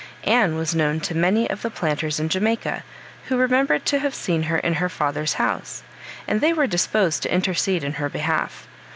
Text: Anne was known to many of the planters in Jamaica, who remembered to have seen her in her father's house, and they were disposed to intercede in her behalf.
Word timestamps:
Anne 0.23 0.55
was 0.55 0.73
known 0.73 0.99
to 0.99 1.13
many 1.13 1.47
of 1.47 1.61
the 1.61 1.69
planters 1.69 2.19
in 2.19 2.27
Jamaica, 2.27 2.83
who 3.27 3.37
remembered 3.37 3.85
to 3.85 3.99
have 3.99 4.15
seen 4.15 4.41
her 4.49 4.57
in 4.57 4.73
her 4.81 4.89
father's 4.89 5.33
house, 5.33 5.83
and 6.27 6.41
they 6.41 6.53
were 6.53 6.65
disposed 6.65 7.21
to 7.21 7.31
intercede 7.31 7.83
in 7.83 7.93
her 8.01 8.09
behalf. 8.09 8.67